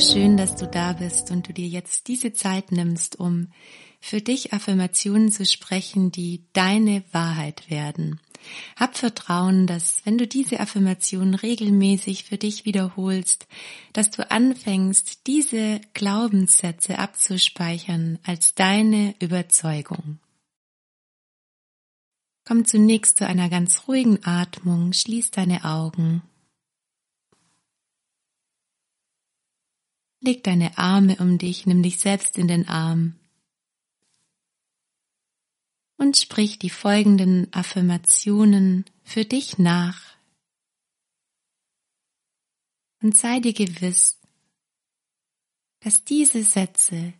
[0.00, 3.48] schön, dass du da bist und du dir jetzt diese Zeit nimmst, um
[4.00, 8.20] für dich Affirmationen zu sprechen, die deine Wahrheit werden.
[8.76, 13.46] Hab Vertrauen, dass wenn du diese Affirmationen regelmäßig für dich wiederholst,
[13.92, 20.18] dass du anfängst, diese Glaubenssätze abzuspeichern als deine Überzeugung.
[22.44, 26.22] Komm zunächst zu einer ganz ruhigen Atmung, schließ deine Augen
[30.22, 33.16] Leg deine Arme um dich, nimm dich selbst in den Arm
[36.02, 40.00] und sprich die folgenden Affirmationen für dich nach.
[43.02, 44.20] Und sei dir gewiss,
[45.80, 47.14] dass diese Sätze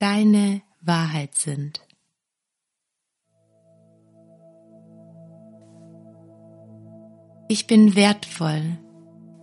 [0.00, 1.80] deine Wahrheit sind.
[7.48, 8.76] Ich bin wertvoll,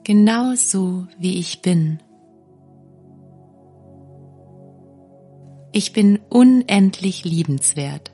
[0.03, 2.02] genau so wie ich bin.
[5.75, 8.11] Ich bin unendlich liebenswert.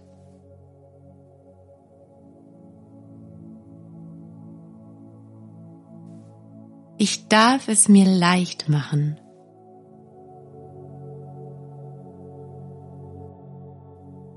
[6.98, 9.20] Ich darf es mir leicht machen.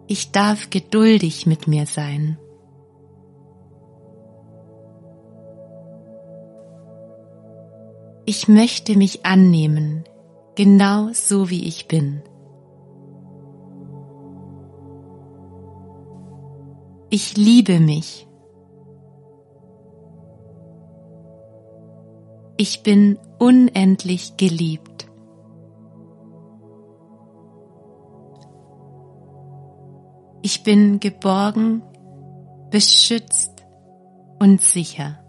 [0.09, 2.39] Ich darf geduldig mit mir sein.
[8.27, 10.03] Ich möchte mich annehmen,
[10.57, 12.23] genau so wie ich bin.
[17.15, 18.27] Ich liebe mich.
[22.57, 25.11] Ich bin unendlich geliebt.
[30.41, 31.83] Ich bin geborgen,
[32.71, 33.63] beschützt
[34.39, 35.23] und sicher.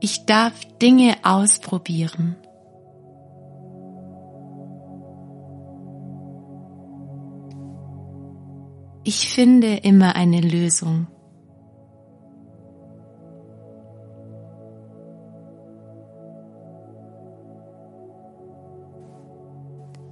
[0.00, 2.34] Ich darf Dinge ausprobieren.
[9.08, 11.06] Ich finde immer eine Lösung.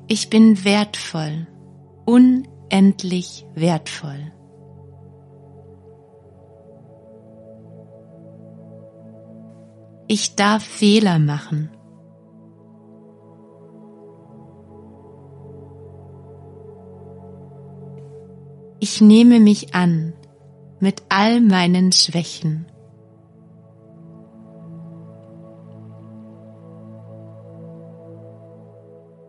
[0.06, 1.48] Ich bin wertvoll,
[2.06, 4.32] unendlich wertvoll.
[10.06, 11.73] Ich darf Fehler machen.
[18.86, 20.12] Ich nehme mich an
[20.78, 22.66] mit all meinen Schwächen.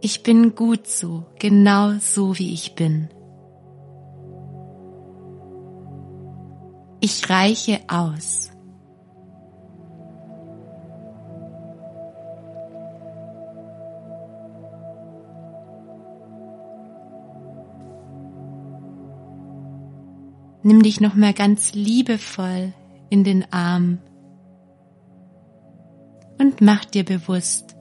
[0.01, 3.07] Ich bin gut so, genau so wie ich bin.
[6.99, 8.51] Ich reiche aus.
[20.67, 22.73] Nimm dich nochmal ganz liebevoll
[23.11, 23.99] in den Arm
[26.39, 27.75] und mach dir bewusst,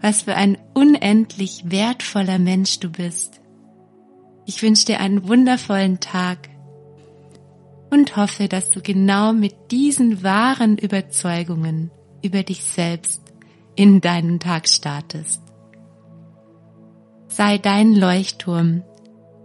[0.00, 3.40] was für ein unendlich wertvoller Mensch du bist.
[4.44, 6.48] Ich wünsche dir einen wundervollen Tag
[7.90, 11.92] und hoffe, dass du genau mit diesen wahren Überzeugungen
[12.24, 13.22] über dich selbst
[13.76, 15.42] in deinen Tag startest.
[17.28, 18.82] Sei dein Leuchtturm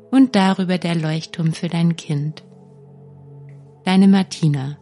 [0.09, 2.43] und darüber der Leuchtturm für dein Kind.
[3.85, 4.79] Deine Martina.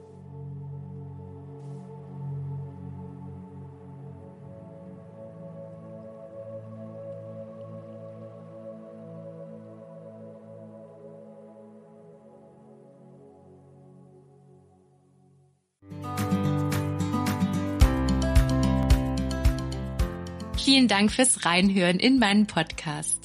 [20.64, 23.23] Vielen Dank fürs Reinhören in meinen Podcast.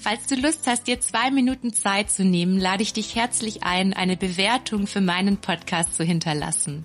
[0.00, 3.92] Falls du Lust hast, dir zwei Minuten Zeit zu nehmen, lade ich dich herzlich ein,
[3.92, 6.84] eine Bewertung für meinen Podcast zu hinterlassen.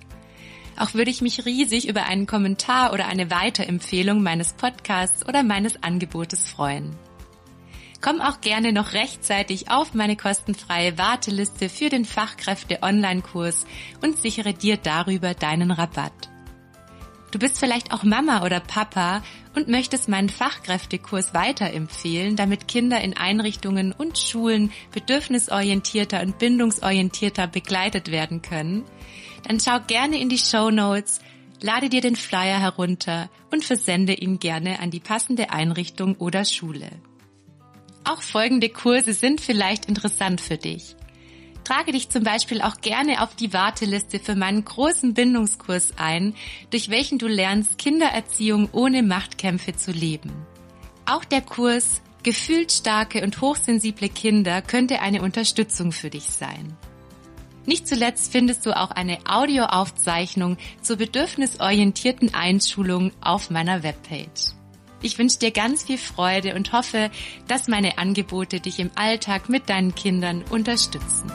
[0.77, 5.83] Auch würde ich mich riesig über einen Kommentar oder eine Weiterempfehlung meines Podcasts oder meines
[5.83, 6.95] Angebotes freuen.
[8.01, 13.67] Komm auch gerne noch rechtzeitig auf meine kostenfreie Warteliste für den Fachkräfte-Online-Kurs
[14.01, 16.29] und sichere dir darüber deinen Rabatt.
[17.29, 19.23] Du bist vielleicht auch Mama oder Papa
[19.55, 28.11] und möchtest meinen Fachkräftekurs weiterempfehlen, damit Kinder in Einrichtungen und Schulen bedürfnisorientierter und bindungsorientierter begleitet
[28.11, 28.83] werden können,
[29.47, 31.19] dann schau gerne in die Show Notes,
[31.61, 36.89] lade dir den Flyer herunter und versende ihn gerne an die passende Einrichtung oder Schule.
[38.05, 40.95] Auch folgende Kurse sind vielleicht interessant für dich.
[41.63, 46.35] Trage dich zum Beispiel auch gerne auf die Warteliste für meinen großen Bindungskurs ein,
[46.69, 50.31] durch welchen du lernst, Kindererziehung ohne Machtkämpfe zu leben.
[51.05, 56.77] Auch der Kurs Gefühlt starke und hochsensible Kinder könnte eine Unterstützung für dich sein.
[57.65, 64.53] Nicht zuletzt findest du auch eine Audioaufzeichnung zur bedürfnisorientierten Einschulung auf meiner Webpage.
[65.01, 67.11] Ich wünsche dir ganz viel Freude und hoffe,
[67.49, 71.29] dass meine Angebote dich im Alltag mit deinen Kindern unterstützen.